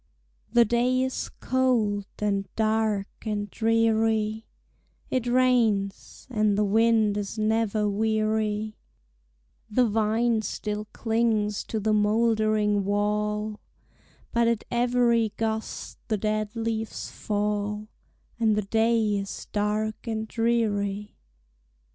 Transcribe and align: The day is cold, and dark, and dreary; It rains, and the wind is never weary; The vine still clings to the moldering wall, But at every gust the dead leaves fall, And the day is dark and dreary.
The 0.51 0.65
day 0.65 1.03
is 1.03 1.29
cold, 1.29 2.07
and 2.17 2.49
dark, 2.55 3.07
and 3.23 3.51
dreary; 3.51 4.47
It 5.11 5.27
rains, 5.27 6.25
and 6.31 6.57
the 6.57 6.63
wind 6.63 7.17
is 7.17 7.37
never 7.37 7.87
weary; 7.87 8.77
The 9.69 9.85
vine 9.85 10.41
still 10.41 10.87
clings 10.91 11.63
to 11.65 11.79
the 11.79 11.93
moldering 11.93 12.83
wall, 12.83 13.59
But 14.31 14.47
at 14.47 14.63
every 14.71 15.33
gust 15.37 15.99
the 16.07 16.17
dead 16.17 16.55
leaves 16.55 17.11
fall, 17.11 17.87
And 18.39 18.55
the 18.55 18.63
day 18.65 19.17
is 19.19 19.45
dark 19.51 20.07
and 20.07 20.27
dreary. 20.27 21.15